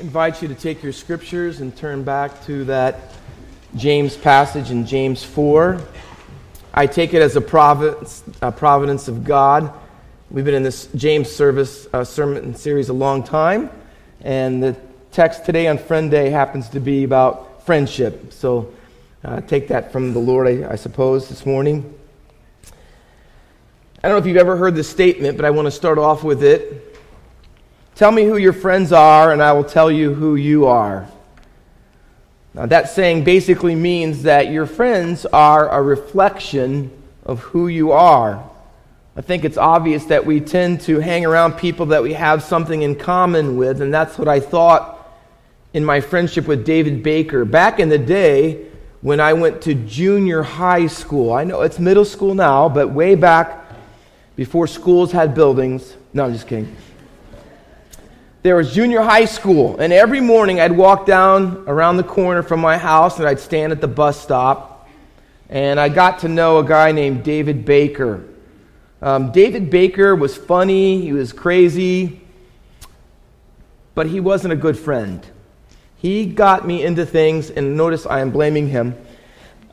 [0.00, 3.12] invite you to take your scriptures and turn back to that
[3.76, 5.78] James passage in James 4.
[6.72, 9.70] I take it as a providence, a providence of God.
[10.30, 13.68] We've been in this James service uh, sermon series a long time,
[14.22, 14.74] and the
[15.12, 18.32] text today on Friend Day happens to be about friendship.
[18.32, 18.72] So
[19.22, 21.94] uh, take that from the Lord, I, I suppose, this morning.
[24.02, 26.24] I don't know if you've ever heard this statement, but I want to start off
[26.24, 26.89] with it.
[28.00, 31.06] Tell me who your friends are, and I will tell you who you are.
[32.54, 36.90] Now, that saying basically means that your friends are a reflection
[37.26, 38.42] of who you are.
[39.18, 42.80] I think it's obvious that we tend to hang around people that we have something
[42.80, 45.06] in common with, and that's what I thought
[45.74, 47.44] in my friendship with David Baker.
[47.44, 48.64] Back in the day,
[49.02, 53.14] when I went to junior high school, I know it's middle school now, but way
[53.14, 53.62] back
[54.36, 55.98] before schools had buildings.
[56.14, 56.74] No, I'm just kidding
[58.42, 62.60] there was junior high school, and every morning I'd walk down around the corner from
[62.60, 64.88] my house and I'd stand at the bus stop.
[65.50, 68.24] And I got to know a guy named David Baker.
[69.02, 72.20] Um, David Baker was funny, he was crazy,
[73.94, 75.26] but he wasn't a good friend.
[75.96, 78.96] He got me into things, and notice I am blaming him.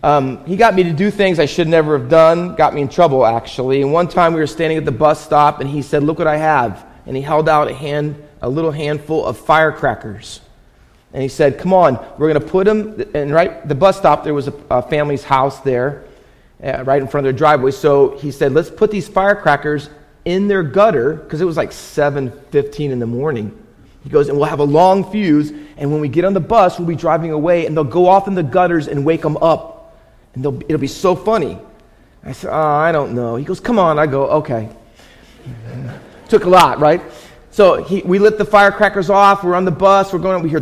[0.03, 2.89] Um, he got me to do things I should never have done, got me in
[2.89, 3.81] trouble actually.
[3.81, 6.27] And one time we were standing at the bus stop, and he said, Look what
[6.27, 6.85] I have.
[7.05, 10.41] And he held out a hand a little handful of firecrackers.
[11.13, 13.03] And he said, Come on, we're going to put them.
[13.13, 16.03] And right the bus stop, there was a, a family's house there,
[16.63, 17.71] uh, right in front of their driveway.
[17.71, 19.89] So he said, Let's put these firecrackers
[20.25, 23.57] in their gutter, because it was like 7.15 in the morning.
[24.03, 26.77] He goes, and we'll have a long fuse, and when we get on the bus,
[26.77, 29.97] we'll be driving away, and they'll go off in the gutters and wake them up.
[30.33, 31.57] And it'll be so funny.
[32.23, 33.37] I said, oh, I don't know.
[33.37, 33.97] He goes, come on.
[33.97, 34.69] I go, okay.
[36.27, 37.01] Took a lot, right?
[37.57, 39.43] So he, we lit the firecrackers off.
[39.43, 40.13] We're on the bus.
[40.13, 40.43] We're going.
[40.43, 40.59] We hear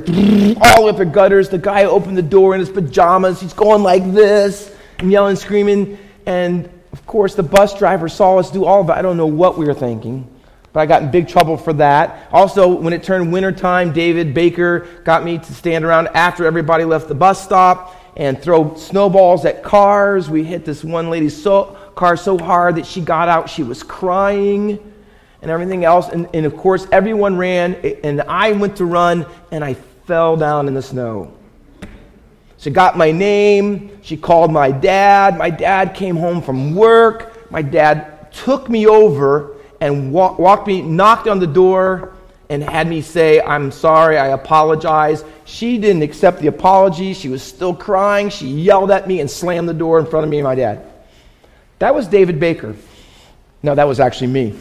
[0.62, 1.50] all up the gutters.
[1.50, 3.42] The guy opened the door in his pajamas.
[3.42, 5.98] He's going like this and yelling, screaming.
[6.26, 8.94] And of course, the bus driver saw us do all of it.
[8.94, 10.26] I don't know what we were thinking,
[10.72, 12.30] but I got in big trouble for that.
[12.32, 17.10] Also, when it turned wintertime, David Baker got me to stand around after everybody left
[17.10, 20.30] the bus stop and throw snowballs at cars.
[20.30, 23.50] We hit this one lady's so, car so hard that she got out.
[23.50, 24.94] She was crying
[25.46, 26.10] and everything else.
[26.10, 30.68] And, and of course, everyone ran, and I went to run, and I fell down
[30.68, 31.32] in the snow.
[32.58, 34.00] She got my name.
[34.02, 35.38] She called my dad.
[35.38, 37.52] My dad came home from work.
[37.52, 42.16] My dad took me over and walk, walked me, knocked on the door,
[42.50, 45.24] and had me say, I'm sorry, I apologize.
[45.44, 47.14] She didn't accept the apology.
[47.14, 48.30] She was still crying.
[48.30, 50.92] She yelled at me and slammed the door in front of me and my dad.
[51.78, 52.76] That was David Baker.
[53.62, 54.56] No, that was actually me.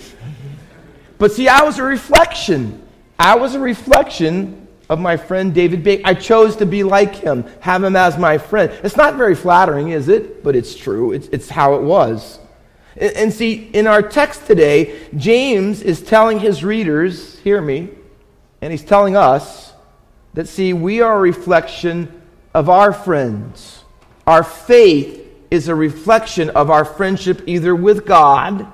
[1.25, 2.87] But see, I was a reflection.
[3.19, 6.03] I was a reflection of my friend David Baker.
[6.05, 8.71] I chose to be like him, have him as my friend.
[8.83, 10.45] It's not very flattering, is it?
[10.45, 11.13] But it's true.
[11.13, 12.41] It's, it's how it was.
[12.99, 17.89] And, and see, in our text today, James is telling his readers, hear me,
[18.61, 19.73] and he's telling us
[20.35, 22.21] that, see, we are a reflection
[22.53, 23.83] of our friends.
[24.27, 28.71] Our faith is a reflection of our friendship either with God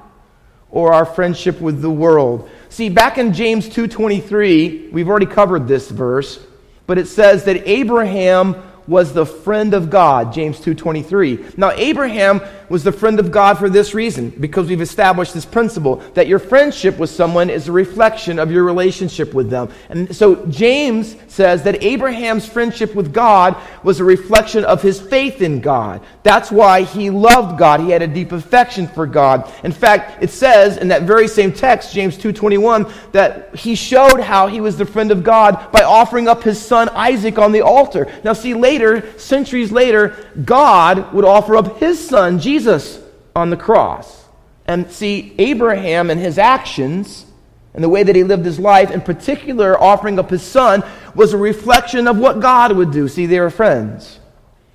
[0.71, 2.49] or our friendship with the world.
[2.69, 6.39] See, back in James 2:23, we've already covered this verse,
[6.87, 8.55] but it says that Abraham
[8.91, 11.57] was the friend of God, James 2:23.
[11.57, 16.03] Now Abraham was the friend of God for this reason because we've established this principle
[16.15, 19.69] that your friendship with someone is a reflection of your relationship with them.
[19.89, 25.41] And so James says that Abraham's friendship with God was a reflection of his faith
[25.41, 26.01] in God.
[26.25, 27.81] That's why he loved God.
[27.81, 29.51] He had a deep affection for God.
[29.63, 34.49] In fact, it says in that very same text, James 2:21, that he showed how
[34.49, 38.09] he was the friend of God by offering up his son Isaac on the altar.
[38.25, 38.80] Now see later,
[39.17, 43.01] centuries later, God would offer up his son Jesus Jesus
[43.35, 44.25] on the cross.
[44.67, 47.25] And see, Abraham and his actions
[47.73, 50.83] and the way that he lived his life, in particular, offering up his son,
[51.15, 53.07] was a reflection of what God would do.
[53.07, 54.19] See, they were friends.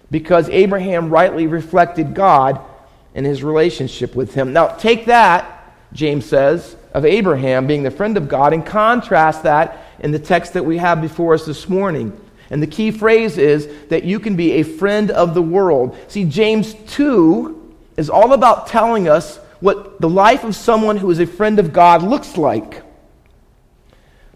[0.09, 2.61] Because Abraham rightly reflected God
[3.13, 4.53] in his relationship with him.
[4.53, 9.83] Now, take that, James says, of Abraham being the friend of God, and contrast that
[9.99, 12.17] in the text that we have before us this morning.
[12.49, 15.97] And the key phrase is that you can be a friend of the world.
[16.07, 21.19] See, James 2 is all about telling us what the life of someone who is
[21.19, 22.83] a friend of God looks like.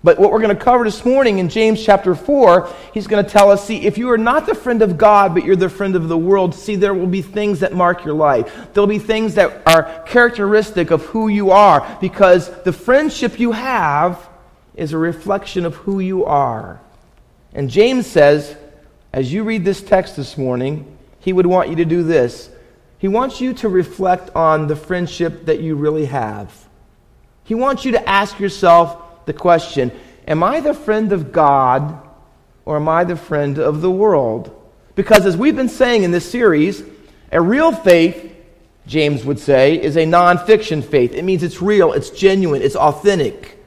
[0.02, 3.30] But what we're going to cover this morning in James chapter 4, he's going to
[3.30, 5.94] tell us see, if you are not the friend of God, but you're the friend
[5.96, 8.70] of the world, see, there will be things that mark your life.
[8.74, 14.30] There'll be things that are characteristic of who you are, because the friendship you have
[14.74, 16.80] is a reflection of who you are.
[17.54, 18.56] And James says,
[19.12, 22.50] as you read this text this morning, he would want you to do this.
[23.00, 26.68] He wants you to reflect on the friendship that you really have.
[27.44, 29.92] He wants you to ask yourself the question
[30.28, 32.08] Am I the friend of God
[32.66, 34.56] or am I the friend of the world?
[34.94, 36.84] Because as we've been saying in this series,
[37.32, 38.36] a real faith,
[38.86, 41.14] James would say, is a non-fiction faith.
[41.14, 43.59] It means it's real, it's genuine, it's authentic.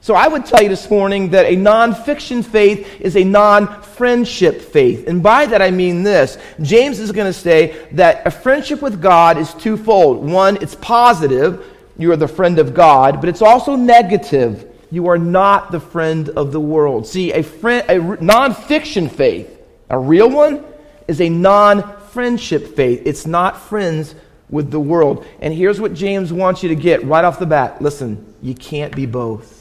[0.00, 5.08] So I would tell you this morning that a non-fiction faith is a non-friendship faith.
[5.08, 6.38] And by that I mean this.
[6.62, 10.24] James is going to say that a friendship with God is twofold.
[10.24, 11.64] One, it's positive.
[11.98, 16.30] You are the friend of God, but it's also negative you are not the friend
[16.30, 17.06] of the world.
[17.06, 19.60] See, a, friend, a non-fiction faith,
[19.90, 20.64] a real one,
[21.06, 23.02] is a non-friendship faith.
[23.04, 24.14] It's not friends
[24.48, 25.26] with the world.
[25.40, 27.82] And here's what James wants you to get right off the bat.
[27.82, 29.57] Listen, you can't be both.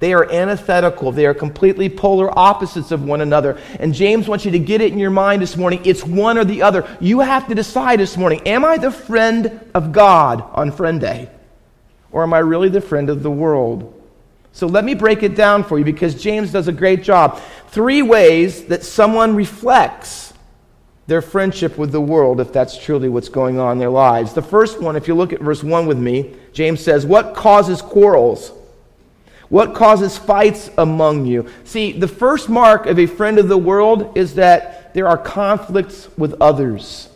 [0.00, 1.10] They are antithetical.
[1.10, 3.58] They are completely polar opposites of one another.
[3.80, 5.80] And James wants you to get it in your mind this morning.
[5.84, 6.88] It's one or the other.
[7.00, 11.30] You have to decide this morning Am I the friend of God on Friend Day?
[12.12, 13.94] Or am I really the friend of the world?
[14.52, 17.40] So let me break it down for you because James does a great job.
[17.68, 20.32] Three ways that someone reflects
[21.06, 24.34] their friendship with the world, if that's truly what's going on in their lives.
[24.34, 27.80] The first one, if you look at verse 1 with me, James says, What causes
[27.80, 28.52] quarrels?
[29.48, 31.48] What causes fights among you?
[31.64, 36.08] See, the first mark of a friend of the world is that there are conflicts
[36.18, 37.08] with others.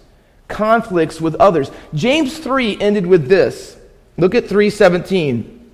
[0.49, 1.71] Conflicts with others.
[1.95, 3.77] James 3 ended with this.
[4.17, 5.71] Look at 317.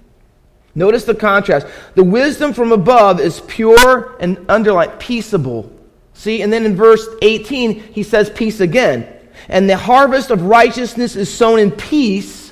[0.74, 1.66] Notice the contrast.
[1.94, 5.72] The wisdom from above is pure and underline peaceable.
[6.14, 9.06] See, and then in verse 18, he says peace again.
[9.48, 12.47] And the harvest of righteousness is sown in peace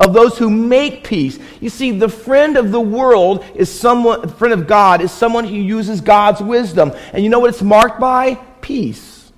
[0.00, 1.38] of those who make peace.
[1.60, 5.44] You see, the friend of the world is someone, the friend of God is someone
[5.44, 6.92] who uses God's wisdom.
[7.12, 8.34] And you know what it's marked by?
[8.60, 9.32] Peace.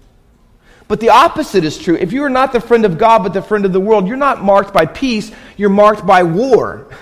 [0.88, 1.96] But the opposite is true.
[1.96, 4.16] If you are not the friend of God, but the friend of the world, you're
[4.16, 6.88] not marked by peace, you're marked by war.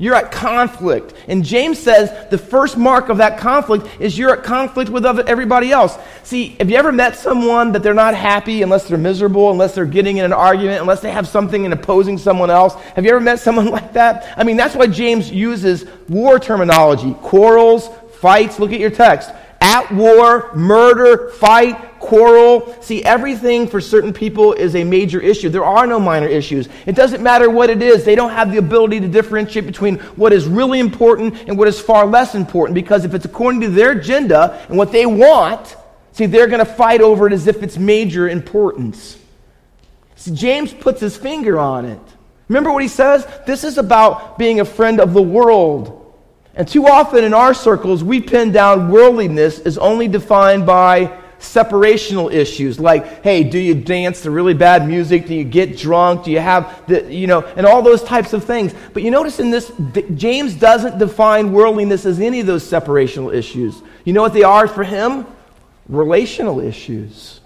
[0.00, 1.12] You're at conflict.
[1.28, 5.72] And James says the first mark of that conflict is you're at conflict with everybody
[5.72, 5.94] else.
[6.22, 9.84] See, have you ever met someone that they're not happy unless they're miserable, unless they're
[9.84, 12.72] getting in an argument, unless they have something in opposing someone else?
[12.94, 14.32] Have you ever met someone like that?
[14.38, 18.58] I mean, that's why James uses war terminology quarrels, fights.
[18.58, 19.30] Look at your text.
[19.70, 22.76] At war, murder, fight, quarrel.
[22.80, 25.48] See, everything for certain people is a major issue.
[25.48, 26.68] There are no minor issues.
[26.86, 28.04] It doesn't matter what it is.
[28.04, 31.78] They don't have the ability to differentiate between what is really important and what is
[31.78, 35.76] far less important because if it's according to their agenda and what they want,
[36.10, 39.18] see, they're going to fight over it as if it's major importance.
[40.16, 42.00] See, James puts his finger on it.
[42.48, 43.24] Remember what he says?
[43.46, 45.99] This is about being a friend of the world.
[46.60, 51.06] And too often in our circles, we pin down worldliness as only defined by
[51.38, 55.26] separational issues like, hey, do you dance to really bad music?
[55.26, 56.24] Do you get drunk?
[56.24, 58.74] Do you have the, you know, and all those types of things.
[58.92, 59.72] But you notice in this,
[60.16, 63.80] James doesn't define worldliness as any of those separational issues.
[64.04, 65.26] You know what they are for him?
[65.88, 67.40] Relational issues.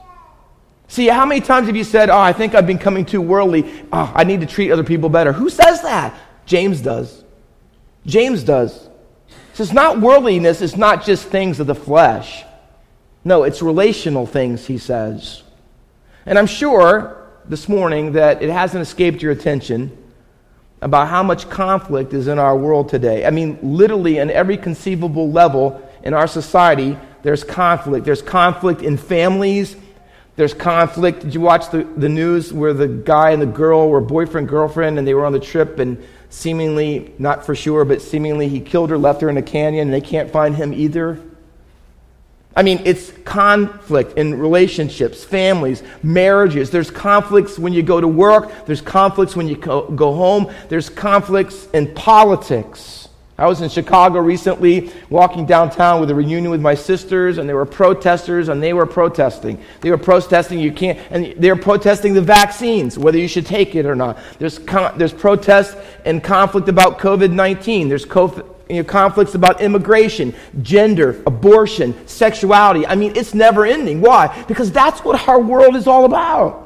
[0.89, 3.85] See, how many times have you said, oh, I think I've been coming too worldly.
[3.93, 5.33] Oh, I need to treat other people better.
[5.33, 6.19] Who says that?
[6.47, 7.23] James does.
[8.07, 8.89] James does.
[9.55, 12.45] So it's not worldliness, it's not just things of the flesh.
[13.25, 15.45] No, it's relational things, he says.
[16.27, 19.97] And I'm sure this morning that it hasn't escaped your attention
[20.83, 23.25] about how much conflict is in our world today.
[23.25, 28.05] I mean, literally, in every conceivable level in our society, there's conflict.
[28.05, 29.77] There's conflict in families.
[30.37, 31.21] There's conflict.
[31.21, 34.99] Did you watch the, the news where the guy and the girl were boyfriend, girlfriend,
[34.99, 38.91] and they were on the trip, and seemingly, not for sure, but seemingly he killed
[38.91, 41.21] her, left her in a canyon, and they can't find him either?
[42.57, 46.71] I mean, it's conflict in relationships, families, marriages.
[46.71, 48.67] There's conflicts when you go to work.
[48.67, 50.53] There's conflicts when you go home.
[50.69, 53.04] There's conflicts in politics.
[53.37, 57.57] I was in Chicago recently, walking downtown with a reunion with my sisters, and there
[57.57, 59.61] were protesters, and they were protesting.
[59.81, 63.75] They were protesting you can't, and they were protesting the vaccines, whether you should take
[63.75, 64.19] it or not.
[64.39, 67.89] There's con- there's protest and conflict about COVID nineteen.
[67.89, 72.87] There's COVID you know, conflicts about immigration, gender, abortion, sexuality.
[72.87, 74.01] I mean, it's never ending.
[74.01, 74.45] Why?
[74.45, 76.64] Because that's what our world is all about.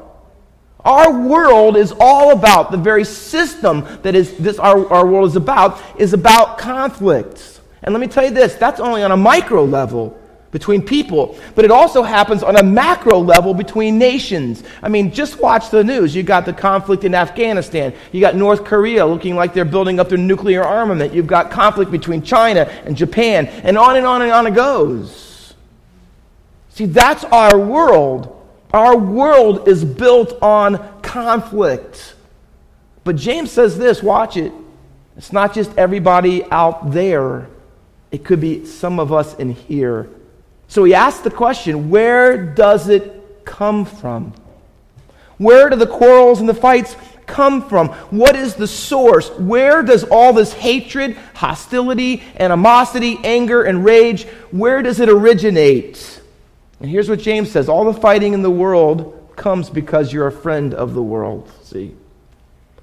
[0.85, 5.35] Our world is all about the very system that is this our, our world is
[5.35, 7.59] about is about conflicts.
[7.83, 10.17] And let me tell you this, that's only on a micro level.
[10.51, 14.63] between people, but it also happens on a macro level between nations.
[14.81, 16.15] I mean, just watch the news.
[16.15, 17.93] You got the conflict in Afghanistan.
[18.11, 21.13] You got North Korea looking like they're building up their nuclear armament.
[21.13, 25.53] You've got conflict between China and Japan, and on and on and on it goes.
[26.69, 28.35] See, that's our world.
[28.73, 32.13] Our world is built on conflict.
[33.03, 34.51] But James says this watch it.
[35.17, 37.49] It's not just everybody out there,
[38.11, 40.09] it could be some of us in here.
[40.67, 44.33] So he asks the question where does it come from?
[45.37, 46.95] Where do the quarrels and the fights
[47.25, 47.89] come from?
[48.11, 49.29] What is the source?
[49.31, 56.18] Where does all this hatred, hostility, animosity, anger, and rage, where does it originate?
[56.79, 60.31] And here's what James says all the fighting in the world comes because you're a
[60.31, 61.51] friend of the world.
[61.63, 61.95] See?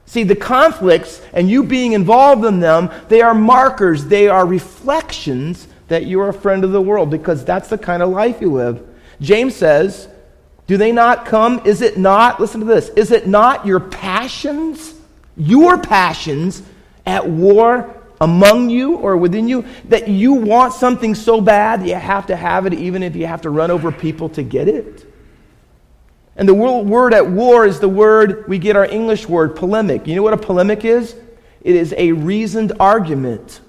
[0.06, 5.66] See, the conflicts and you being involved in them, they are markers, they are reflections
[5.88, 8.86] that you're a friend of the world because that's the kind of life you live.
[9.20, 10.08] James says,
[10.66, 11.60] Do they not come?
[11.64, 14.94] Is it not, listen to this, is it not your passions,
[15.36, 16.62] your passions
[17.04, 21.94] at war among you or within you that you want something so bad that you
[21.94, 25.06] have to have it even if you have to run over people to get it?
[26.36, 30.06] And the word at war is the word we get our English word polemic.
[30.06, 31.16] You know what a polemic is?
[31.62, 33.60] It is a reasoned argument.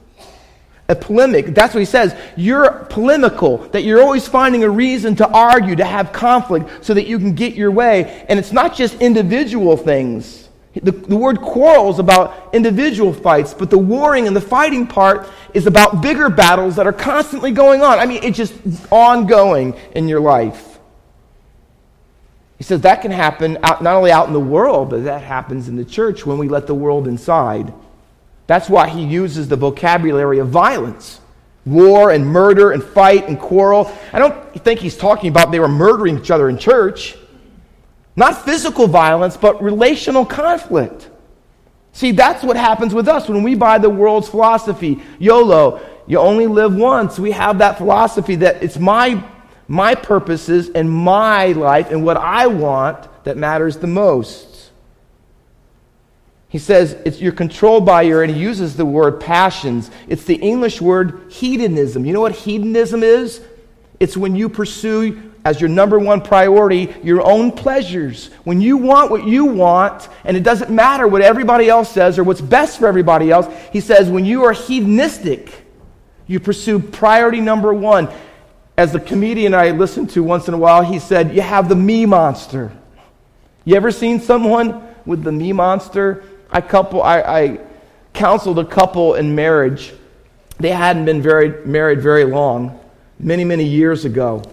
[0.89, 2.15] A polemic, that's what he says.
[2.37, 7.07] You're polemical, that you're always finding a reason to argue, to have conflict, so that
[7.07, 8.25] you can get your way.
[8.29, 10.46] And it's not just individual things.
[10.79, 15.29] The, the word quarrel is about individual fights, but the warring and the fighting part
[15.53, 17.99] is about bigger battles that are constantly going on.
[17.99, 18.53] I mean, it's just
[18.91, 20.79] ongoing in your life.
[22.57, 25.67] He says that can happen out, not only out in the world, but that happens
[25.67, 27.71] in the church when we let the world inside.
[28.47, 31.19] That's why he uses the vocabulary of violence
[31.67, 33.91] war and murder and fight and quarrel.
[34.13, 37.17] I don't think he's talking about they were murdering each other in church.
[38.17, 41.07] Not physical violence, but relational conflict.
[41.93, 46.47] See, that's what happens with us when we buy the world's philosophy YOLO, you only
[46.47, 47.19] live once.
[47.19, 49.23] We have that philosophy that it's my
[49.67, 54.71] my purposes and my life and what I want that matters the most.
[56.47, 59.91] He says it's, you're controlled by your, and he uses the word passions.
[60.07, 62.05] It's the English word hedonism.
[62.05, 63.41] You know what hedonism is?
[63.99, 68.29] It's when you pursue as your number one priority your own pleasures.
[68.43, 72.23] When you want what you want, and it doesn't matter what everybody else says or
[72.23, 75.65] what's best for everybody else, he says when you are hedonistic,
[76.27, 78.09] you pursue priority number one
[78.77, 81.75] as the comedian I listened to once in a while, he said, You have the
[81.75, 82.71] me monster.
[83.65, 86.23] You ever seen someone with the me monster?
[86.51, 87.59] I couple I, I
[88.13, 89.93] counseled a couple in marriage.
[90.59, 92.79] They hadn't been very, married very long,
[93.19, 94.43] many, many years ago.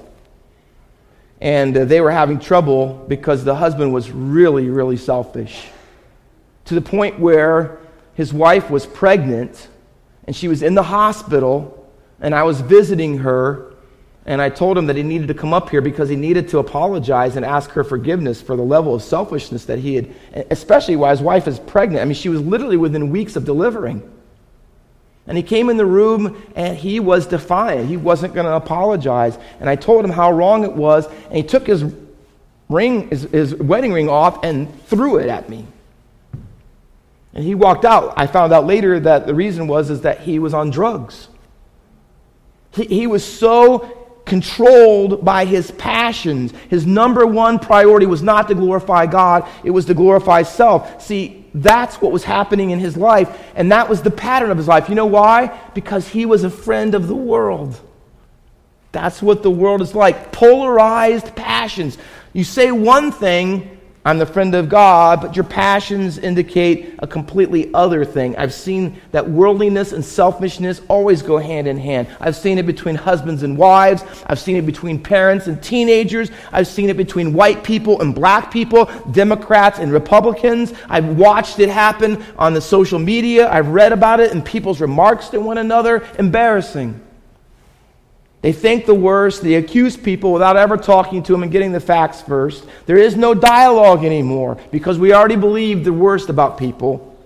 [1.41, 5.67] And uh, they were having trouble because the husband was really, really selfish.
[6.67, 7.79] To the point where
[8.15, 9.69] his wife was pregnant
[10.27, 13.75] and she was in the hospital, and I was visiting her
[14.27, 16.59] and I told him that he needed to come up here because he needed to
[16.59, 20.15] apologize and ask her forgiveness for the level of selfishness that he had,
[20.51, 22.01] especially while his wife is pregnant.
[22.01, 24.11] I mean, she was literally within weeks of delivering.
[25.27, 27.89] And he came in the room and he was defiant.
[27.89, 29.39] He wasn't going to apologize.
[29.59, 31.07] And I told him how wrong it was.
[31.07, 31.85] And he took his
[32.69, 35.67] ring, his, his wedding ring off and threw it at me.
[37.33, 38.15] And he walked out.
[38.17, 41.29] I found out later that the reason was is that he was on drugs.
[42.73, 46.53] He, he was so controlled by his passions.
[46.69, 51.03] His number one priority was not to glorify God, it was to glorify self.
[51.03, 54.67] See, that's what was happening in his life, and that was the pattern of his
[54.67, 54.89] life.
[54.89, 55.57] You know why?
[55.73, 57.81] Because he was a friend of the world.
[58.91, 61.97] That's what the world is like polarized passions.
[62.33, 63.74] You say one thing,
[64.07, 68.37] I'm the friend of God, but your passions indicate a completely other thing.
[68.37, 72.09] I've seen that worldliness and selfishness always go hand in hand.
[72.21, 74.05] I've seen it between husbands and wives.
[74.27, 76.31] I've seen it between parents and teenagers.
[76.53, 80.75] I've seen it between white people and black people, Democrats and Republicans.
[80.91, 83.51] I've watched it happen on the social media.
[83.51, 86.07] I've read about it in people's remarks to one another.
[86.19, 87.04] Embarrassing.
[88.45, 89.41] They think the worst.
[89.41, 92.67] They accuse people without ever talking to them and getting the facts first.
[92.85, 97.17] There is no dialogue anymore because we already believe the worst about people.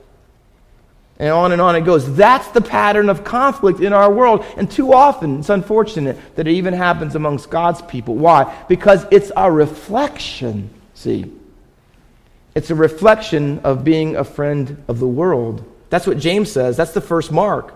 [1.18, 2.14] And on and on it goes.
[2.14, 4.46] That's the pattern of conflict in our world.
[4.56, 8.14] And too often, it's unfortunate that it even happens amongst God's people.
[8.14, 8.56] Why?
[8.68, 11.32] Because it's a reflection, see.
[12.54, 15.64] It's a reflection of being a friend of the world.
[15.90, 16.76] That's what James says.
[16.76, 17.74] That's the first mark.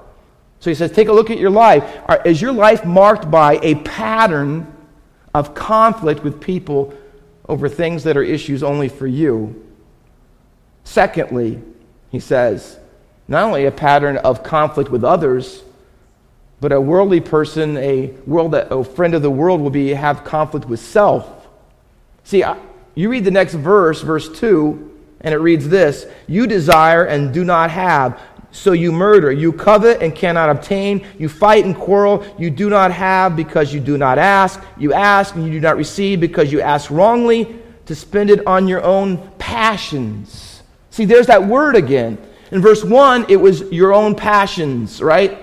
[0.63, 1.83] So he says, take a look at your life.
[2.25, 4.73] Is your life marked by a pattern
[5.35, 6.95] of conflict with people
[7.49, 9.61] over things that are issues only for you?
[10.85, 11.61] Secondly,
[12.11, 12.79] he says,
[13.27, 15.65] not only a pattern of conflict with others,
[16.61, 20.69] but a worldly person, a world a friend of the world will be have conflict
[20.69, 21.29] with self.
[22.23, 22.45] See,
[22.95, 24.91] you read the next verse, verse 2,
[25.23, 28.21] and it reads this You desire and do not have,
[28.53, 29.33] so you murder.
[29.33, 31.05] You covet and cannot obtain.
[31.19, 32.25] You fight and quarrel.
[32.39, 34.63] You do not have because you do not ask.
[34.79, 38.69] You ask and you do not receive because you ask wrongly to spend it on
[38.69, 40.63] your own passions.
[40.91, 42.19] See, there's that word again.
[42.51, 45.39] In verse 1, it was your own passions, right?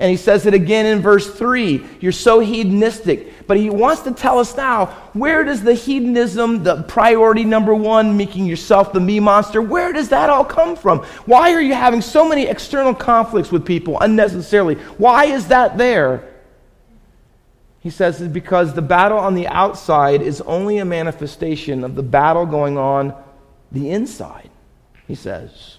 [0.00, 1.86] And he says it again in verse 3.
[2.00, 3.46] You're so hedonistic.
[3.46, 8.16] But he wants to tell us now where does the hedonism, the priority number one,
[8.16, 11.00] making yourself the me monster, where does that all come from?
[11.26, 14.76] Why are you having so many external conflicts with people unnecessarily?
[14.96, 16.26] Why is that there?
[17.80, 22.02] He says it's because the battle on the outside is only a manifestation of the
[22.02, 23.14] battle going on
[23.70, 24.50] the inside,
[25.06, 25.76] he says.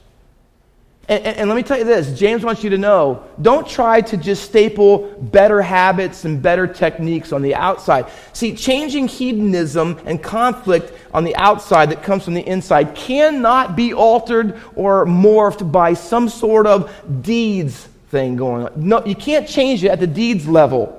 [1.07, 4.01] And, and, and, let me tell you this James wants you to know don't try
[4.01, 8.05] to just staple better habits and better techniques on the outside.
[8.33, 13.93] See, changing hedonism and conflict on the outside that comes from the inside cannot be
[13.93, 16.93] altered or morphed by some sort of
[17.23, 18.73] deeds thing going on.
[18.75, 20.97] No, you can't change it at the deeds level.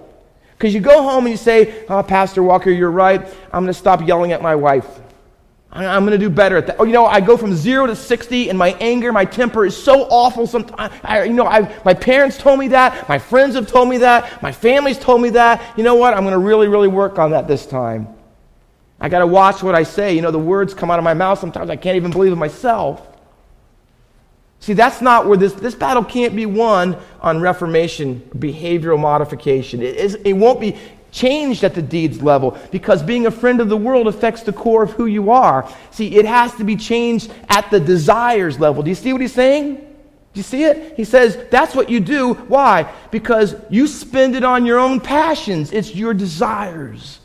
[0.59, 3.21] Because you go home and you say, oh, Pastor Walker, you're right.
[3.53, 4.87] I'm going to stop yelling at my wife.
[5.75, 6.77] I'm going to do better at that.
[6.79, 9.75] Oh, you know, I go from zero to 60, and my anger, my temper is
[9.75, 10.47] so awful.
[10.47, 13.09] Sometimes, I, you know, I, my parents told me that.
[13.09, 14.43] My friends have told me that.
[14.43, 15.79] My family's told me that.
[15.79, 16.13] You know what?
[16.13, 18.09] I'm going to really, really work on that this time.
[19.01, 20.15] I got to watch what I say.
[20.15, 21.39] You know, the words come out of my mouth.
[21.39, 23.09] Sometimes I can't even believe it myself.
[24.61, 29.83] See, that's not where this, this battle can't be won on reformation, behavioral modification.
[29.83, 30.77] It, is, it won't be
[31.13, 34.83] changed at the deeds level because being a friend of the world affects the core
[34.83, 35.73] of who you are.
[35.93, 38.83] See, it has to be changed at the desires level.
[38.83, 39.77] Do you see what he's saying?
[39.77, 40.97] Do you see it?
[40.97, 42.35] He says that's what you do.
[42.35, 42.91] Why?
[43.11, 47.21] Because you spend it on your own passions, it's your desires.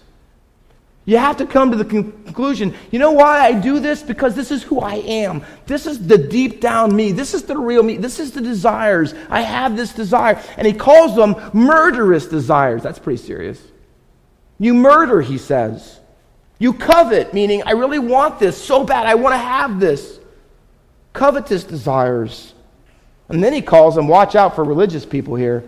[1.05, 4.03] You have to come to the conclusion you know why I do this?
[4.03, 5.41] Because this is who I am.
[5.65, 7.13] This is the deep down me.
[7.13, 7.95] This is the real me.
[7.95, 9.13] This is the desires.
[9.29, 10.43] I have this desire.
[10.57, 12.83] And he calls them murderous desires.
[12.83, 13.61] That's pretty serious.
[14.59, 15.99] You murder, he says.
[16.59, 19.05] You covet, meaning I really want this so bad.
[19.05, 20.19] I want to have this.
[21.13, 22.53] Covetous desires.
[23.29, 25.63] And then he calls them, watch out for religious people here.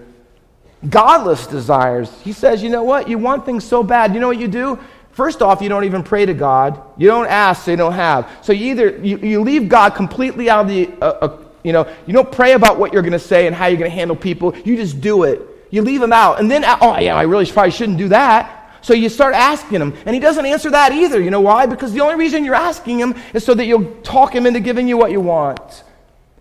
[0.88, 2.10] Godless desires.
[2.21, 3.10] He says, you know what?
[3.10, 4.13] You want things so bad.
[4.13, 4.80] You know what you do?
[5.12, 6.82] First off, you don't even pray to God.
[6.97, 8.39] You don't ask, so you don't have.
[8.41, 11.93] So you either you, you leave God completely out of the, uh, uh, you know,
[12.08, 14.15] you don't pray about what you're going to say and how you're going to handle
[14.15, 14.56] people.
[14.60, 15.41] You just do it.
[15.71, 16.39] You leave them out.
[16.39, 18.59] And then, oh, yeah, I really probably shouldn't do that.
[18.82, 21.22] So you start asking him, and he doesn't answer that either.
[21.22, 21.65] You know why?
[21.65, 24.88] Because the only reason you're asking him is so that you'll talk him into giving
[24.88, 25.84] you what you want.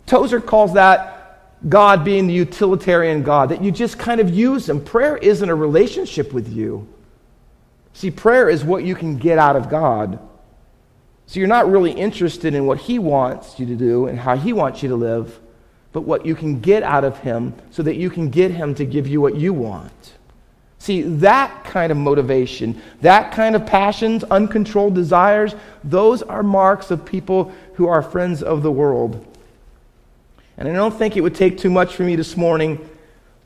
[0.06, 1.18] Tozer calls that
[1.68, 4.84] God being the utilitarian God, that you just kind of use him.
[4.84, 6.86] Prayer isn't a relationship with you.
[7.94, 10.20] See, prayer is what you can get out of God.
[11.26, 14.52] So you're not really interested in what he wants you to do and how he
[14.52, 15.38] wants you to live,
[15.92, 18.84] but what you can get out of him so that you can get him to
[18.84, 20.14] give you what you want.
[20.78, 27.04] See, that kind of motivation, that kind of passions, uncontrolled desires, those are marks of
[27.04, 29.24] people who are friends of the world.
[30.56, 32.88] And I don't think it would take too much for me this morning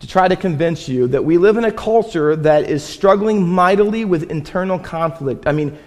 [0.01, 4.05] to try to convince you that we live in a culture that is struggling mightily
[4.05, 5.47] with internal conflict.
[5.47, 5.79] I mean,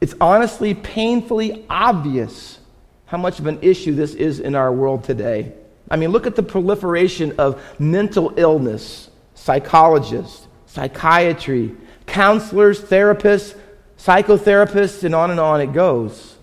[0.00, 2.58] it's honestly painfully obvious
[3.06, 5.52] how much of an issue this is in our world today.
[5.90, 10.43] I mean, look at the proliferation of mental illness, psychologists,
[10.74, 11.72] psychiatry,
[12.04, 13.56] counselors, therapists,
[13.96, 16.34] psychotherapists, and on and on it goes.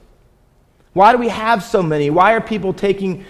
[0.94, 2.10] Why do we have so many?
[2.10, 3.26] Why are people taking,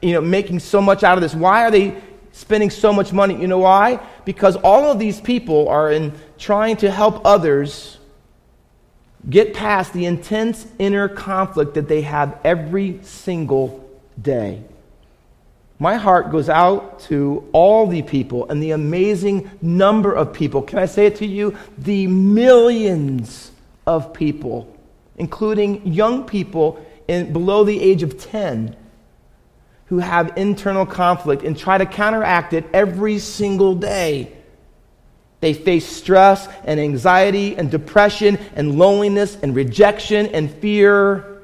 [0.00, 1.34] you know, making so much out of this?
[1.34, 1.94] Why are they
[2.32, 3.38] spending so much money?
[3.38, 4.00] You know why?
[4.24, 7.98] Because all of these people are in trying to help others
[9.28, 13.90] get past the intense inner conflict that they have every single
[14.20, 14.62] day.
[15.78, 20.62] My heart goes out to all the people and the amazing number of people.
[20.62, 21.56] Can I say it to you?
[21.76, 23.52] The millions
[23.86, 24.74] of people,
[25.16, 28.74] including young people in, below the age of 10,
[29.86, 34.32] who have internal conflict and try to counteract it every single day.
[35.40, 41.35] They face stress and anxiety and depression and loneliness and rejection and fear.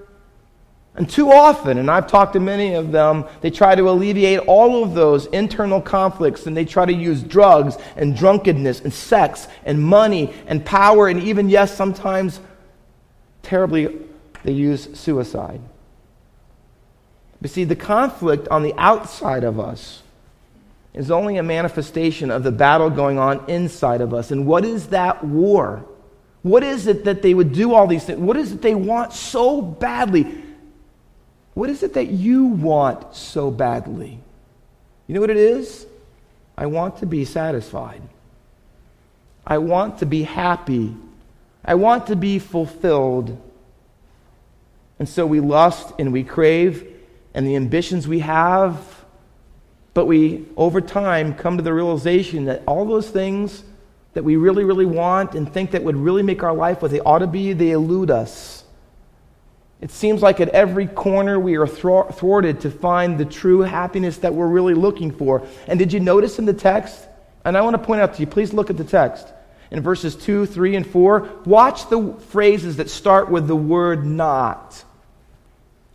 [0.95, 4.85] And too often, and I've talked to many of them, they try to alleviate all
[4.85, 9.83] of those internal conflicts and they try to use drugs and drunkenness and sex and
[9.83, 12.41] money and power and even, yes, sometimes
[13.43, 13.99] terribly,
[14.45, 15.61] they use suicide.
[17.41, 20.03] But see, the conflict on the outside of us
[20.93, 24.31] is only a manifestation of the battle going on inside of us.
[24.31, 25.87] And what is that war?
[26.43, 28.19] What is it that they would do all these things?
[28.19, 30.43] What is it they want so badly?
[31.55, 34.19] What is it that you want so badly?
[35.07, 35.87] You know what it is?
[36.57, 38.03] I want to be satisfied.
[39.47, 40.95] I want to be happy.
[41.65, 43.41] I want to be fulfilled.
[44.99, 46.87] And so we lust and we crave,
[47.35, 48.79] and the ambitions we have,
[49.95, 53.65] but we, over time, come to the realization that all those things
[54.15, 57.01] that we really, really want and think that would really make our life what they
[57.01, 58.62] ought to be, they elude us.
[59.83, 64.33] It seems like at every corner we are thwarted to find the true happiness that
[64.33, 65.45] we're really looking for.
[65.67, 67.05] And did you notice in the text?
[67.45, 69.27] And I want to point out to you, please look at the text.
[69.73, 74.85] In verses 2, 3, and 4, watch the phrases that start with the word not.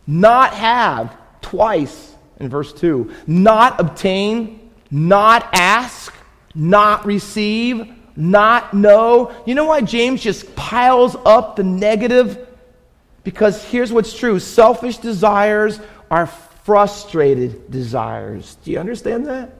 [0.06, 3.10] Not have, twice in verse 2.
[3.26, 6.12] Not obtain, not ask,
[6.54, 9.32] not receive, not know.
[9.46, 12.47] You know why James just piles up the negative?
[13.28, 15.78] Because here's what's true selfish desires
[16.10, 18.56] are frustrated desires.
[18.64, 19.50] Do you understand that?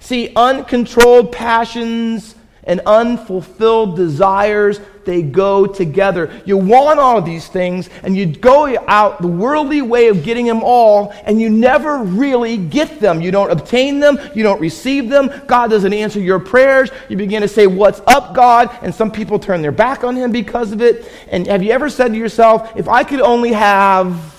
[0.00, 2.34] See, uncontrolled passions
[2.66, 6.30] and unfulfilled desires, they go together.
[6.44, 10.62] You want all these things, and you go out the worldly way of getting them
[10.62, 13.22] all, and you never really get them.
[13.22, 15.30] You don't obtain them, you don't receive them.
[15.46, 16.90] God doesn't answer your prayers.
[17.08, 18.76] You begin to say, What's up, God?
[18.82, 21.10] And some people turn their back on Him because of it.
[21.28, 24.34] And have you ever said to yourself, If I could only have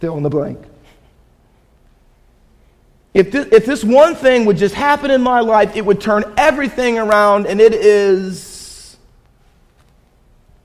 [0.00, 0.58] fill in the blank?
[3.12, 6.24] If this, if this one thing would just happen in my life, it would turn
[6.36, 8.96] everything around, and it is.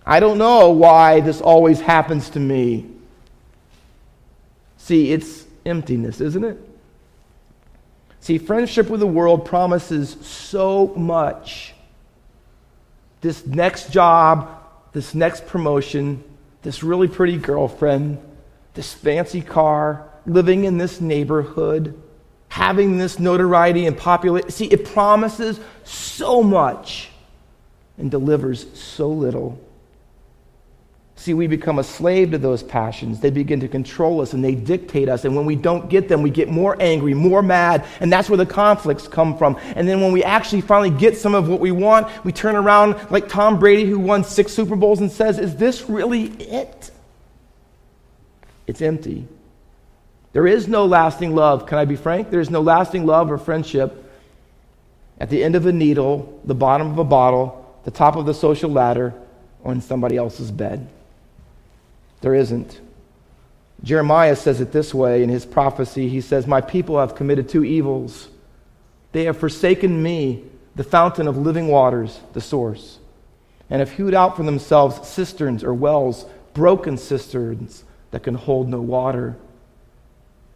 [0.06, 2.86] I don't know why this always happens to me.
[4.78, 6.60] See, it's emptiness, isn't it?
[8.20, 11.74] See, friendship with the world promises so much.
[13.22, 14.62] This next job,
[14.94, 16.24] this next promotion,
[16.62, 18.20] this really pretty girlfriend,
[18.76, 22.00] this fancy car, living in this neighborhood
[22.56, 24.50] having this notoriety and popularity.
[24.50, 27.10] See, it promises so much
[27.98, 29.60] and delivers so little.
[31.18, 33.20] See, we become a slave to those passions.
[33.20, 35.26] They begin to control us and they dictate us.
[35.26, 37.86] And when we don't get them, we get more angry, more mad.
[38.00, 39.60] And that's where the conflicts come from.
[39.76, 43.12] And then when we actually finally get some of what we want, we turn around
[43.12, 46.90] like Tom Brady, who won six Super Bowls, and says, Is this really it?
[48.66, 49.28] It's empty.
[50.36, 51.66] There is no lasting love.
[51.66, 52.30] Can I be frank?
[52.30, 54.04] There is no lasting love or friendship
[55.18, 58.34] at the end of a needle, the bottom of a bottle, the top of the
[58.34, 59.14] social ladder,
[59.64, 60.90] or in somebody else's bed.
[62.20, 62.82] There isn't.
[63.82, 66.10] Jeremiah says it this way in his prophecy.
[66.10, 68.28] He says, My people have committed two evils.
[69.14, 70.44] They have forsaken me,
[70.76, 73.00] the fountain of living waters, the source,
[73.70, 78.82] and have hewed out for themselves cisterns or wells, broken cisterns that can hold no
[78.82, 79.38] water.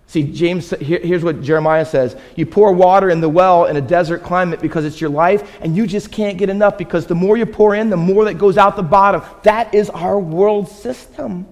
[0.09, 3.81] See, James, here, here's what Jeremiah says You pour water in the well in a
[3.81, 7.37] desert climate because it's your life, and you just can't get enough because the more
[7.37, 9.21] you pour in, the more that goes out the bottom.
[9.43, 11.45] That is our world system.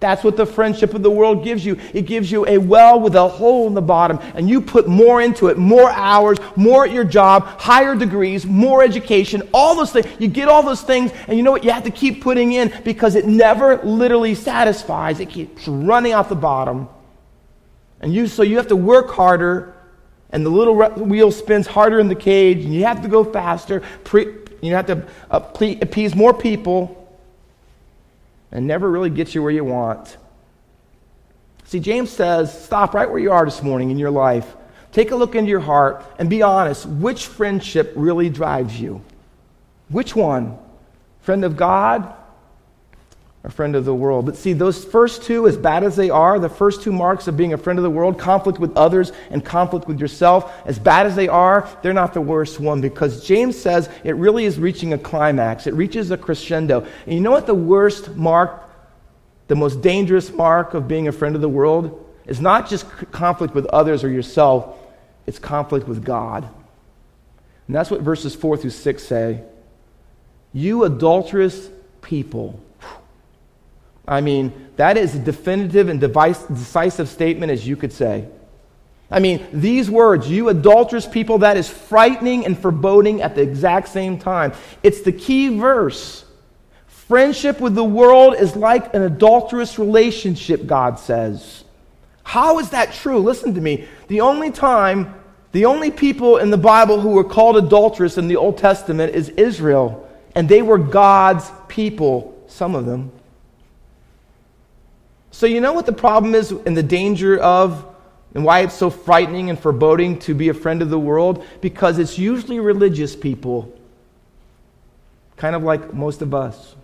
[0.00, 1.78] That's what the friendship of the world gives you.
[1.92, 5.22] It gives you a well with a hole in the bottom, and you put more
[5.22, 10.06] into it more hours, more at your job, higher degrees, more education, all those things.
[10.18, 11.62] You get all those things, and you know what?
[11.62, 15.20] You have to keep putting in because it never literally satisfies.
[15.20, 16.88] It keeps running out the bottom.
[18.04, 19.72] And you, so you have to work harder,
[20.28, 23.80] and the little wheel spins harder in the cage, and you have to go faster.
[24.04, 24.26] Pre,
[24.60, 25.40] you have to uh,
[25.80, 27.18] appease more people,
[28.52, 30.18] and never really get you where you want.
[31.64, 34.54] See, James says, stop right where you are this morning in your life.
[34.92, 36.84] Take a look into your heart and be honest.
[36.84, 39.02] Which friendship really drives you?
[39.88, 40.58] Which one?
[41.22, 42.14] Friend of God
[43.44, 44.24] a friend of the world.
[44.24, 47.36] But see, those first two, as bad as they are, the first two marks of
[47.36, 51.06] being a friend of the world, conflict with others and conflict with yourself, as bad
[51.06, 54.94] as they are, they're not the worst one because James says it really is reaching
[54.94, 55.66] a climax.
[55.66, 56.86] It reaches a crescendo.
[57.04, 58.62] And you know what the worst mark,
[59.48, 63.54] the most dangerous mark of being a friend of the world is not just conflict
[63.54, 64.74] with others or yourself,
[65.26, 66.48] it's conflict with God.
[67.66, 69.42] And that's what verses 4 through 6 say.
[70.54, 71.68] You adulterous
[72.00, 72.58] people
[74.06, 78.28] I mean, that is a definitive and decisive statement, as you could say.
[79.10, 83.88] I mean, these words, you adulterous people, that is frightening and foreboding at the exact
[83.88, 84.52] same time.
[84.82, 86.24] It's the key verse.
[86.86, 91.64] Friendship with the world is like an adulterous relationship, God says.
[92.22, 93.18] How is that true?
[93.18, 93.86] Listen to me.
[94.08, 95.14] The only time,
[95.52, 99.28] the only people in the Bible who were called adulterous in the Old Testament is
[99.28, 103.12] Israel, and they were God's people, some of them.
[105.34, 107.84] So, you know what the problem is and the danger of,
[108.34, 111.44] and why it's so frightening and foreboding to be a friend of the world?
[111.60, 113.76] Because it's usually religious people,
[115.36, 116.76] kind of like most of us,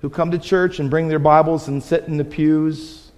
[0.00, 3.12] who come to church and bring their Bibles and sit in the pews.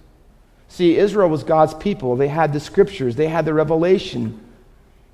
[0.67, 2.15] See, Israel was God's people.
[2.15, 4.39] They had the scriptures, they had the revelation,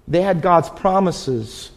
[0.10, 1.72] they had God's promises.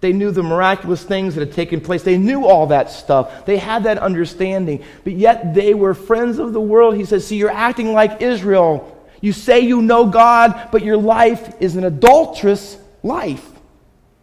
[0.00, 2.02] They knew the miraculous things that had taken place.
[2.02, 3.44] They knew all that stuff.
[3.44, 4.82] They had that understanding.
[5.04, 6.96] But yet they were friends of the world.
[6.96, 8.96] He says, See, you're acting like Israel.
[9.20, 13.46] You say you know God, but your life is an adulterous life.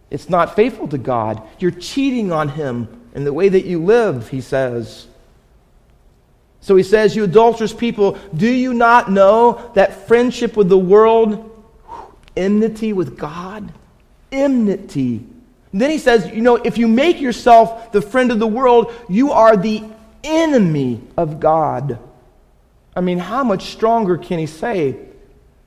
[0.09, 1.43] It's not faithful to God.
[1.59, 5.07] You're cheating on Him in the way that you live, he says.
[6.61, 11.51] So he says, You adulterous people, do you not know that friendship with the world,
[12.35, 13.71] enmity with God?
[14.31, 15.25] Enmity
[15.81, 19.31] then he says, you know, if you make yourself the friend of the world, you
[19.31, 19.83] are the
[20.23, 21.99] enemy of God.
[22.95, 24.97] I mean, how much stronger can he say?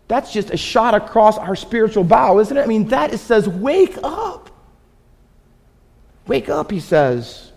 [0.08, 2.62] That's just a shot across our spiritual bow, isn't it?
[2.62, 4.50] I mean, that it says, wake up.
[6.26, 7.52] Wake up, he says.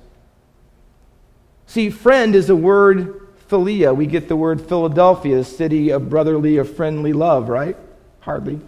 [1.65, 3.95] See, friend is a word philia.
[3.95, 7.75] We get the word Philadelphia, city of brotherly or friendly love, right?
[8.19, 8.59] Hardly.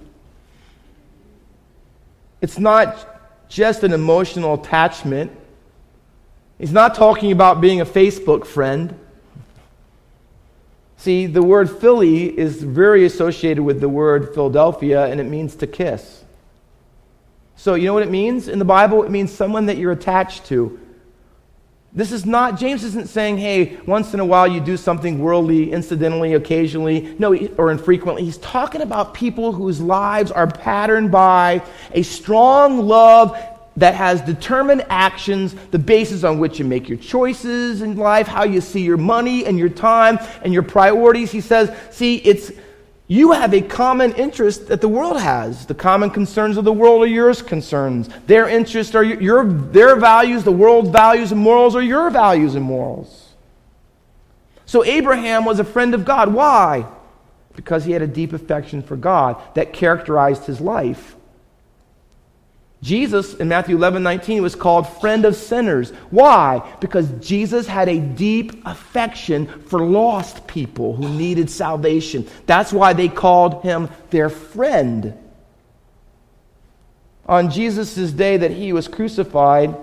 [2.42, 3.15] It's not
[3.50, 5.32] just an emotional attachment.
[6.58, 8.98] He's not talking about being a Facebook friend.
[10.98, 15.68] See, the word Philly is very associated with the word Philadelphia, and it means to
[15.68, 16.24] kiss.
[17.58, 19.04] So, you know what it means in the Bible?
[19.04, 20.80] It means someone that you're attached to.
[21.96, 25.72] This is not, James isn't saying, hey, once in a while you do something worldly,
[25.72, 28.26] incidentally, occasionally, no, or infrequently.
[28.26, 33.42] He's talking about people whose lives are patterned by a strong love
[33.78, 38.44] that has determined actions, the basis on which you make your choices in life, how
[38.44, 41.32] you see your money and your time and your priorities.
[41.32, 42.52] He says, see, it's
[43.08, 45.68] you have a common interest that the world has.
[45.68, 48.10] The common concerns of the world are yours concerns.
[48.26, 52.66] Their interests are your, their values, the world's values and morals are your values and
[52.66, 53.34] morals.
[54.66, 56.34] So Abraham was a friend of God.
[56.34, 56.88] Why?
[57.56, 61.16] Because he had a deep affection for God that characterized his life.
[62.82, 65.92] Jesus in Matthew 11 19 was called friend of sinners.
[66.12, 66.78] Why?
[66.80, 72.28] Because Jesus had a deep affection for lost people who needed salvation.
[72.46, 75.18] That's why they called him their friend.
[77.28, 79.76] On Jesus' day that he was crucified,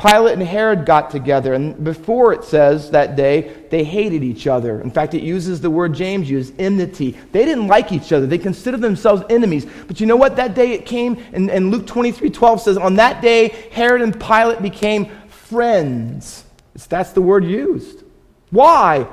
[0.00, 4.80] Pilate and Herod got together, and before it says that day, they hated each other.
[4.80, 7.18] In fact, it uses the word James used, enmity.
[7.32, 8.26] They didn't like each other.
[8.26, 9.66] They considered themselves enemies.
[9.86, 10.36] But you know what?
[10.36, 14.18] That day it came, and, and Luke 23 12 says, On that day, Herod and
[14.18, 16.44] Pilate became friends.
[16.88, 18.02] That's the word used.
[18.50, 19.06] Why?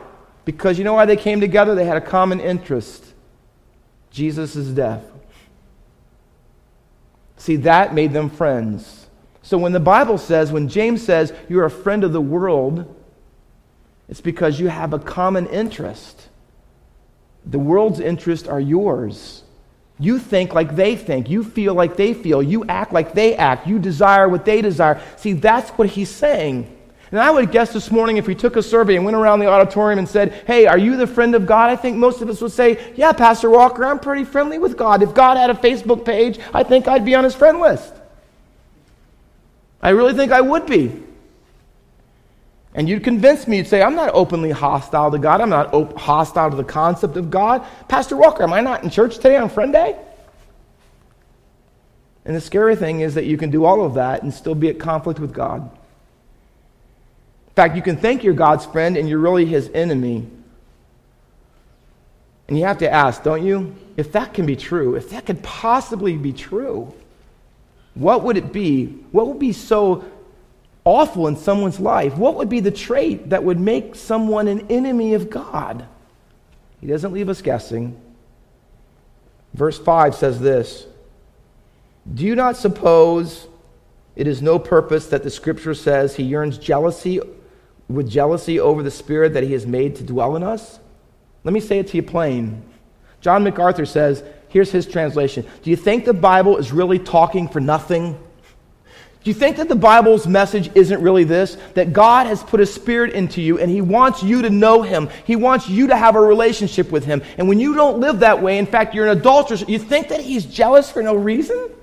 [0.45, 1.75] Because you know why they came together?
[1.75, 3.03] They had a common interest
[4.09, 5.03] Jesus' death.
[7.35, 9.06] See, that made them friends.
[9.47, 12.93] So when the Bible says, when James says you're a friend of the world,
[14.09, 16.27] it's because you have a common interest.
[17.45, 19.43] The world's interests are yours.
[19.99, 21.29] You think like they think.
[21.29, 22.43] You feel like they feel.
[22.43, 23.65] You act like they act.
[23.65, 25.01] You desire what they desire.
[25.15, 26.69] See, that's what he's saying.
[27.11, 29.47] And I would guess this morning if we took a survey and went around the
[29.47, 31.69] auditorium and said, Hey, are you the friend of God?
[31.69, 35.01] I think most of us would say, Yeah, Pastor Walker, I'm pretty friendly with God.
[35.01, 37.93] If God had a Facebook page, I think I'd be on his friend list.
[39.81, 41.03] I really think I would be.
[42.73, 45.41] And you'd convince me, you'd say, I'm not openly hostile to God.
[45.41, 47.65] I'm not op- hostile to the concept of God.
[47.87, 49.95] Pastor Walker, am I not in church today on Friend Day?
[52.23, 54.67] And the scary thing is that you can do all of that and still be
[54.69, 55.61] at conflict with God.
[57.47, 60.27] In fact, you can think you're God's friend and you're really his enemy.
[62.47, 63.75] And you have to ask, don't you?
[63.95, 66.93] If that can be true, if that could possibly be true,
[67.97, 68.85] what would it be?
[69.11, 70.05] What would be so
[70.83, 72.15] awful in someone's life?
[72.15, 75.85] What would be the trait that would make someone an enemy of God?
[76.79, 77.99] He doesn't leave us guessing.
[79.53, 80.85] Verse 5 says this
[82.13, 83.47] Do you not suppose
[84.15, 87.19] it is no purpose that the scripture says he yearns jealousy
[87.89, 90.79] with jealousy over the Spirit that He has made to dwell in us?
[91.43, 92.63] Let me say it to you plain.
[93.21, 97.59] John MacArthur says, here's his translation Do you think the Bible is really talking for
[97.59, 98.17] nothing?
[99.27, 101.57] Do you think that the Bible's message isn't really this?
[101.73, 105.09] That God has put a spirit into you and He wants you to know Him.
[105.25, 107.21] He wants you to have a relationship with Him.
[107.37, 110.21] And when you don't live that way, in fact, you're an adulteress, you think that
[110.21, 111.57] He's jealous for no reason?
[111.57, 111.73] In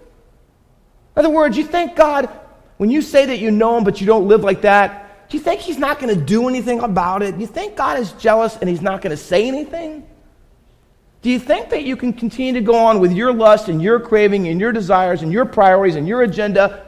[1.17, 2.31] other words, you think God,
[2.79, 5.43] when you say that you know Him but you don't live like that, do you
[5.43, 7.35] think He's not going to do anything about it?
[7.35, 10.07] Do you think God is jealous and He's not going to say anything?
[11.25, 13.99] Do you think that you can continue to go on with your lust and your
[13.99, 16.85] craving and your desires and your priorities and your agenda?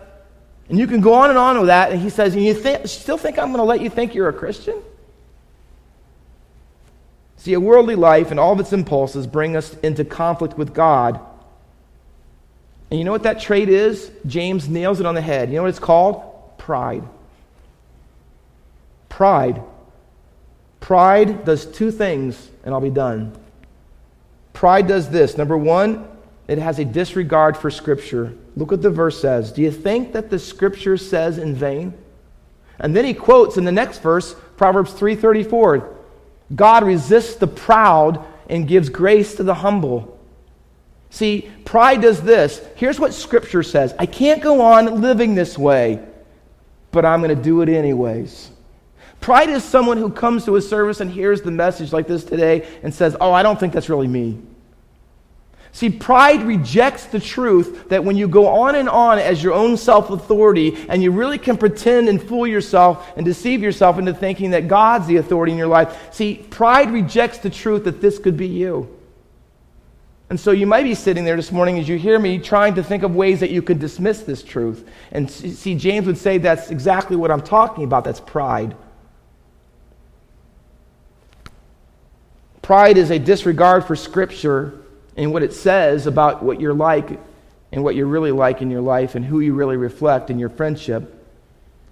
[0.69, 1.91] And you can go on and on with that.
[1.91, 4.29] And he says, and you th- still think I'm going to let you think you're
[4.29, 4.83] a Christian?
[7.39, 11.19] See, a worldly life and all of its impulses bring us into conflict with God.
[12.91, 14.11] And you know what that trait is?
[14.27, 15.49] James nails it on the head.
[15.49, 16.59] You know what it's called?
[16.59, 17.05] Pride.
[19.09, 19.63] Pride.
[20.81, 23.35] Pride does two things, and I'll be done.
[24.57, 25.37] Pride does this.
[25.37, 26.09] Number one,
[26.49, 28.33] it has a disregard for Scripture.
[28.57, 29.53] Look what the verse says.
[29.53, 31.93] Do you think that the Scripture says in vain?
[32.79, 35.87] And then he quotes in the next verse, Proverbs 3:34,
[36.55, 40.19] God resists the proud and gives grace to the humble.
[41.11, 42.63] See, pride does this.
[42.77, 46.01] Here's what Scripture says I can't go on living this way,
[46.93, 48.53] but I'm going to do it anyways.
[49.27, 52.65] Pride is someone who comes to a service and hears the message like this today
[52.85, 54.39] and says, Oh, I don't think that's really me.
[55.73, 59.79] See, pride rejects the truth that when you go on and on as your own
[59.79, 64.53] self authority and you really can pretend and fool yourself and deceive yourself into thinking
[64.53, 66.15] that God's the authority in your life.
[66.15, 68.97] See, pride rejects the truth that this could be you.
[70.31, 72.83] And so you might be sitting there this morning as you hear me trying to
[72.85, 74.89] think of ways that you could dismiss this truth.
[75.11, 78.05] And see, James would say that's exactly what I'm talking about.
[78.05, 78.77] That's pride.
[82.67, 84.81] Pride is a disregard for Scripture
[85.17, 87.17] and what it says about what you're like
[87.71, 90.49] and what you're really like in your life and who you really reflect in your
[90.49, 91.25] friendship.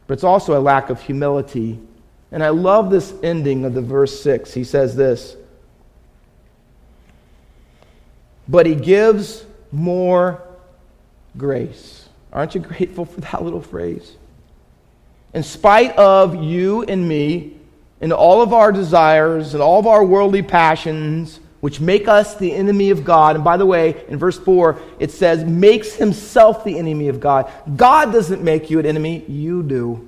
[0.09, 1.79] But it's also a lack of humility.
[2.33, 4.53] And I love this ending of the verse 6.
[4.53, 5.37] He says this
[8.49, 10.43] But he gives more
[11.37, 12.09] grace.
[12.33, 14.17] Aren't you grateful for that little phrase?
[15.35, 17.61] In spite of you and me
[18.05, 22.53] and all of our desires and all of our worldly passions, which make us the
[22.53, 23.35] enemy of God.
[23.35, 27.51] And by the way, in verse 4, it says, makes himself the enemy of God.
[27.77, 30.07] God doesn't make you an enemy, you do.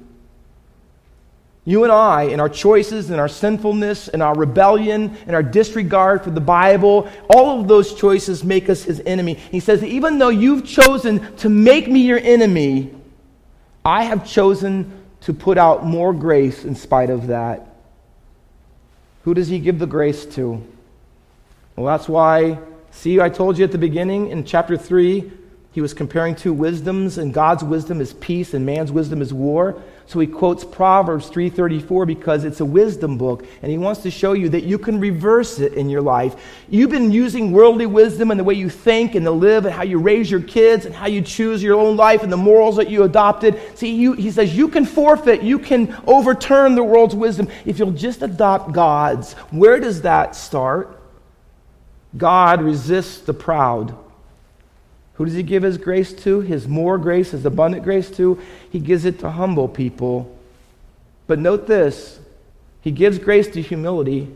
[1.64, 6.22] You and I, in our choices, in our sinfulness, in our rebellion, in our disregard
[6.22, 9.34] for the Bible, all of those choices make us his enemy.
[9.50, 12.94] He says, even though you've chosen to make me your enemy,
[13.86, 17.72] I have chosen to put out more grace in spite of that.
[19.26, 20.64] Who does he give the grace to?
[21.74, 22.60] Well, that's why,
[22.92, 25.32] see, I told you at the beginning in chapter 3,
[25.72, 29.82] he was comparing two wisdoms, and God's wisdom is peace, and man's wisdom is war.
[30.08, 34.34] So he quotes Proverbs 3:34 because it's a wisdom book and he wants to show
[34.34, 36.36] you that you can reverse it in your life.
[36.68, 39.82] You've been using worldly wisdom and the way you think and to live and how
[39.82, 42.88] you raise your kids and how you choose your own life and the morals that
[42.88, 43.60] you adopted.
[43.74, 47.90] See, you, he says you can forfeit, you can overturn the world's wisdom if you'll
[47.90, 49.32] just adopt God's.
[49.50, 51.02] Where does that start?
[52.16, 54.05] God resists the proud
[55.16, 56.40] who does he give his grace to?
[56.40, 58.38] His more grace, his abundant grace to?
[58.70, 60.36] He gives it to humble people.
[61.26, 62.20] But note this
[62.82, 64.28] he gives grace to humility,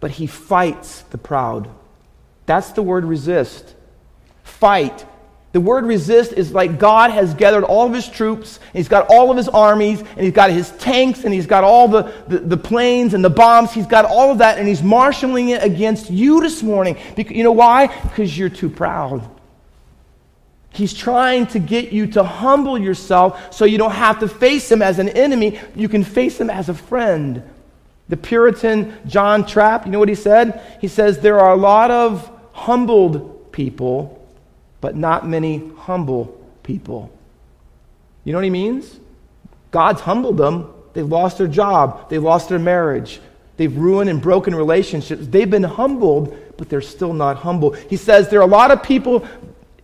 [0.00, 1.68] but he fights the proud.
[2.46, 3.74] That's the word resist.
[4.44, 5.04] Fight.
[5.52, 9.08] The word resist is like God has gathered all of his troops, and he's got
[9.08, 12.38] all of his armies, and he's got his tanks, and he's got all the, the,
[12.38, 13.72] the, planes and the bombs.
[13.72, 16.96] He's got all of that, and he's marshaling it against you this morning.
[17.16, 17.88] Because, you know why?
[17.88, 19.28] Because you're too proud.
[20.72, 24.80] He's trying to get you to humble yourself so you don't have to face him
[24.80, 25.60] as an enemy.
[25.74, 27.42] You can face him as a friend.
[28.08, 30.62] The Puritan John Trapp, you know what he said?
[30.80, 34.26] He says, There are a lot of humbled people,
[34.80, 37.10] but not many humble people.
[38.24, 38.98] You know what he means?
[39.70, 40.72] God's humbled them.
[40.92, 43.20] They've lost their job, they've lost their marriage,
[43.56, 45.26] they've ruined and broken relationships.
[45.26, 47.70] They've been humbled, but they're still not humble.
[47.72, 49.26] He says there are a lot of people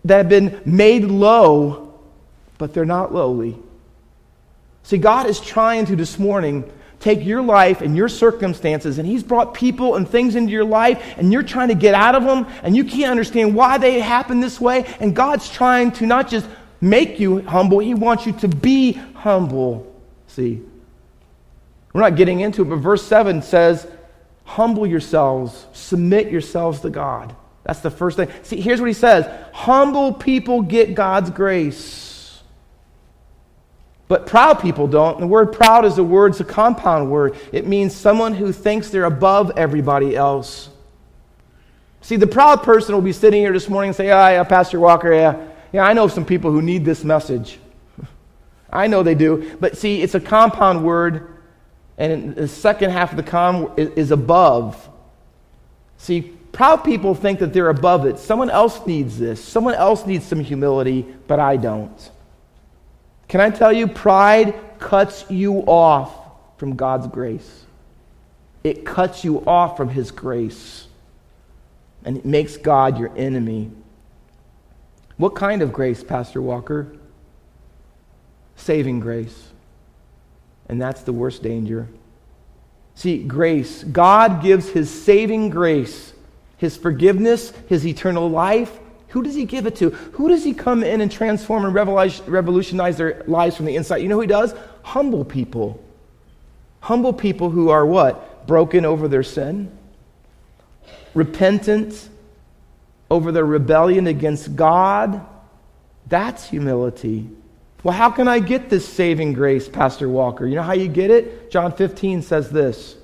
[0.05, 1.99] that have been made low,
[2.57, 3.57] but they're not lowly.
[4.83, 6.69] See, God is trying to this morning
[6.99, 11.01] take your life and your circumstances, and He's brought people and things into your life,
[11.17, 14.39] and you're trying to get out of them, and you can't understand why they happen
[14.39, 14.85] this way.
[14.99, 16.47] And God's trying to not just
[16.81, 19.85] make you humble, He wants you to be humble.
[20.27, 20.61] See?
[21.93, 23.87] We're not getting into it, but verse 7 says,
[24.43, 27.35] Humble yourselves, submit yourselves to God.
[27.69, 28.31] That's the first thing.
[28.41, 32.41] See, here's what he says Humble people get God's grace.
[34.07, 35.13] But proud people don't.
[35.13, 37.37] And the word proud is a word, it's a compound word.
[37.51, 40.69] It means someone who thinks they're above everybody else.
[42.01, 44.79] See, the proud person will be sitting here this morning and say, Yeah, yeah, Pastor
[44.79, 45.39] Walker, yeah,
[45.71, 47.59] yeah, I know some people who need this message.
[48.71, 49.55] I know they do.
[49.59, 51.37] But see, it's a compound word,
[51.99, 54.89] and the second half of the com is above.
[55.97, 58.19] See, proud people think that they're above it.
[58.19, 59.43] Someone else needs this.
[59.43, 62.11] Someone else needs some humility, but I don't.
[63.27, 66.11] Can I tell you, pride cuts you off
[66.57, 67.65] from God's grace.
[68.63, 70.87] It cuts you off from His grace.
[72.03, 73.71] And it makes God your enemy.
[75.17, 76.87] What kind of grace, Pastor Walker?
[78.55, 79.49] Saving grace.
[80.67, 81.89] And that's the worst danger.
[82.95, 83.83] See, grace.
[83.85, 86.13] God gives his saving grace,
[86.59, 88.77] his forgiveness, his eternal life.
[89.09, 89.89] Who does he give it to?
[89.89, 93.97] Who does he come in and transform and revolutionize their lives from the inside?
[93.97, 94.53] You know who he does?
[94.83, 95.83] Humble people.
[96.81, 98.45] Humble people who are what?
[98.45, 99.71] Broken over their sin,
[101.13, 102.09] repentant
[103.09, 105.25] over their rebellion against God.
[106.07, 107.29] That's humility.
[107.83, 110.45] Well, how can I get this saving grace, Pastor Walker?
[110.45, 111.49] You know how you get it?
[111.49, 112.95] John 15 says this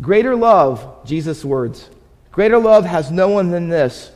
[0.00, 1.88] Greater love, Jesus' words,
[2.30, 4.10] greater love has no one than this,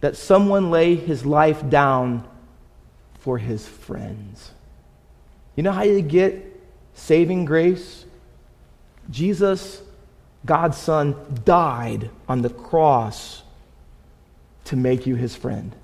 [0.00, 2.26] that someone lay his life down
[3.18, 4.52] for his friends.
[5.56, 6.44] You know how you get
[6.94, 8.04] saving grace?
[9.10, 9.82] Jesus,
[10.46, 13.42] God's Son, died on the cross
[14.66, 15.74] to make you his friend,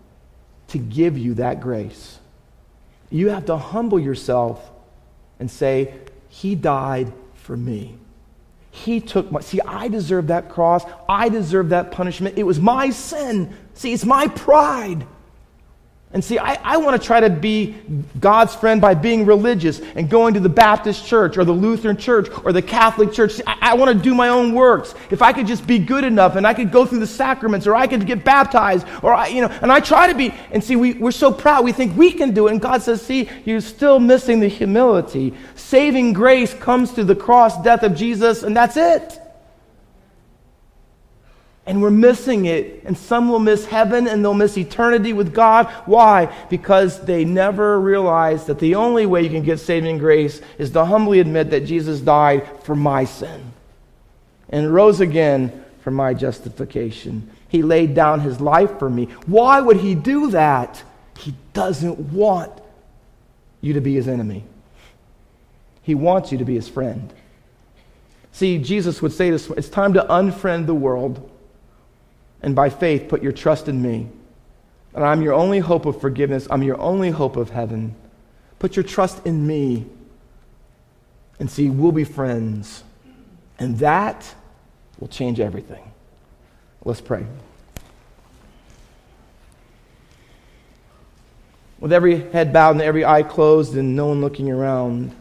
[0.68, 2.18] to give you that grace.
[3.10, 4.70] You have to humble yourself
[5.40, 5.94] and say,
[6.28, 7.98] He died for me.
[8.74, 9.40] He took my.
[9.40, 10.84] See, I deserve that cross.
[11.08, 12.36] I deserve that punishment.
[12.36, 13.56] It was my sin.
[13.74, 15.06] See, it's my pride.
[16.14, 17.74] And see, I, I want to try to be
[18.20, 22.28] God's friend by being religious and going to the Baptist church or the Lutheran church
[22.44, 23.32] or the Catholic church.
[23.32, 24.94] See, I, I want to do my own works.
[25.10, 27.74] If I could just be good enough and I could go through the sacraments or
[27.74, 30.76] I could get baptized or I, you know, and I try to be, and see,
[30.76, 31.64] we, we're so proud.
[31.64, 32.52] We think we can do it.
[32.52, 35.34] And God says, see, you're still missing the humility.
[35.56, 39.20] Saving grace comes through the cross, death of Jesus, and that's it.
[41.66, 42.82] And we're missing it.
[42.84, 45.66] And some will miss heaven and they'll miss eternity with God.
[45.86, 46.34] Why?
[46.50, 50.84] Because they never realize that the only way you can get saving grace is to
[50.84, 53.52] humbly admit that Jesus died for my sin
[54.50, 57.30] and rose again for my justification.
[57.48, 59.06] He laid down his life for me.
[59.26, 60.82] Why would he do that?
[61.18, 62.52] He doesn't want
[63.60, 64.44] you to be his enemy,
[65.82, 67.12] he wants you to be his friend.
[68.32, 71.30] See, Jesus would say this it's time to unfriend the world
[72.44, 74.06] and by faith put your trust in me.
[74.94, 76.46] And I'm your only hope of forgiveness.
[76.50, 77.96] I'm your only hope of heaven.
[78.58, 79.86] Put your trust in me.
[81.40, 82.84] And see, we'll be friends.
[83.58, 84.34] And that
[85.00, 85.90] will change everything.
[86.84, 87.24] Let's pray.
[91.80, 95.16] With every head bowed and every eye closed and no one looking around.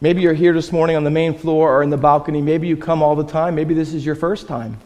[0.00, 2.40] Maybe you're here this morning on the main floor or in the balcony.
[2.40, 3.54] Maybe you come all the time.
[3.54, 4.78] Maybe this is your first time.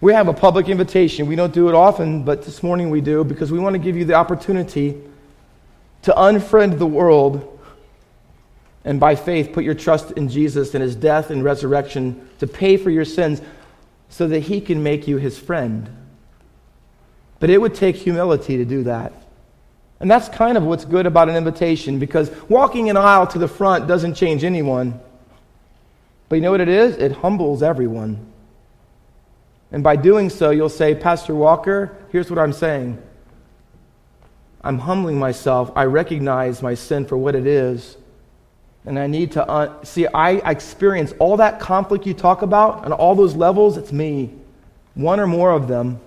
[0.00, 1.26] We have a public invitation.
[1.26, 3.96] We don't do it often, but this morning we do because we want to give
[3.96, 5.00] you the opportunity
[6.02, 7.58] to unfriend the world
[8.84, 12.76] and by faith put your trust in Jesus and his death and resurrection to pay
[12.76, 13.42] for your sins
[14.08, 15.90] so that he can make you his friend.
[17.40, 19.12] But it would take humility to do that.
[20.00, 23.48] And that's kind of what's good about an invitation because walking an aisle to the
[23.48, 25.00] front doesn't change anyone.
[26.28, 26.96] But you know what it is?
[26.96, 28.27] It humbles everyone.
[29.70, 33.02] And by doing so, you'll say, Pastor Walker, here's what I'm saying.
[34.62, 35.70] I'm humbling myself.
[35.76, 37.96] I recognize my sin for what it is.
[38.84, 42.92] And I need to un- see, I experience all that conflict you talk about on
[42.92, 44.34] all those levels, it's me.
[44.94, 46.00] One or more of them.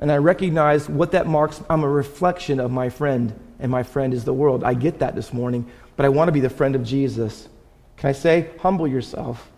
[0.00, 1.62] And I recognize what that marks.
[1.70, 4.64] I'm a reflection of my friend, and my friend is the world.
[4.64, 7.48] I get that this morning, but I want to be the friend of Jesus.
[7.96, 9.48] Can I say, humble yourself?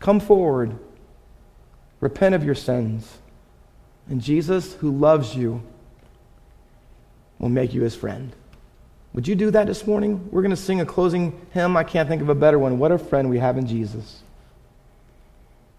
[0.00, 0.76] Come forward.
[2.00, 3.18] Repent of your sins.
[4.08, 5.62] And Jesus, who loves you,
[7.38, 8.32] will make you his friend.
[9.14, 10.28] Would you do that this morning?
[10.30, 11.76] We're going to sing a closing hymn.
[11.76, 12.78] I can't think of a better one.
[12.78, 14.22] What a friend we have in Jesus.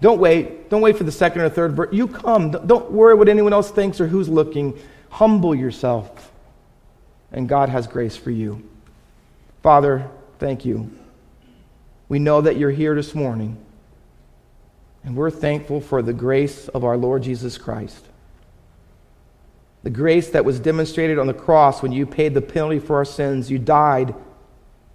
[0.01, 0.70] Don't wait.
[0.70, 1.89] Don't wait for the second or third verse.
[1.91, 2.51] You come.
[2.51, 4.78] Don't worry what anyone else thinks or who's looking.
[5.09, 6.32] Humble yourself,
[7.32, 8.68] and God has grace for you.
[9.63, 10.09] Father,
[10.39, 10.91] thank you.
[12.09, 13.57] We know that you're here this morning,
[15.08, 18.05] and we're thankful for the grace of our Lord Jesus Christ.
[19.84, 23.05] The grace that was demonstrated on the cross when you paid the penalty for our
[23.05, 23.49] sins.
[23.49, 24.14] You died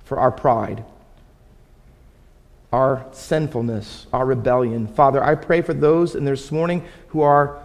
[0.05, 0.85] for our pride,
[2.75, 4.87] our sinfulness, our rebellion.
[4.87, 7.63] Father, I pray for those in this morning who are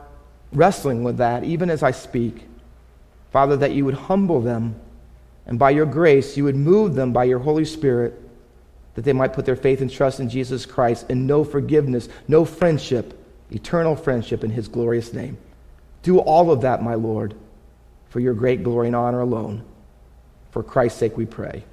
[0.54, 2.48] wrestling with that, even as I speak.
[3.30, 4.80] Father, that you would humble them
[5.45, 8.22] and by your grace, you would move them by your Holy Spirit
[8.98, 12.43] that they might put their faith and trust in Jesus Christ and know forgiveness, know
[12.45, 13.14] friendship,
[13.52, 15.38] eternal friendship in his glorious name.
[16.02, 17.36] Do all of that, my Lord,
[18.10, 19.64] for your great glory and honor alone.
[20.50, 21.64] For Christ's sake we pray.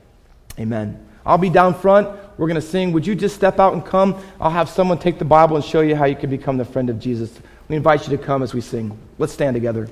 [0.59, 1.03] Amen.
[1.25, 2.11] I'll be down front.
[2.37, 2.93] We're going to sing.
[2.93, 4.23] Would you just step out and come?
[4.39, 6.91] I'll have someone take the Bible and show you how you can become the friend
[6.91, 7.33] of Jesus.
[7.69, 8.99] We invite you to come as we sing.
[9.17, 9.89] Let's stand together.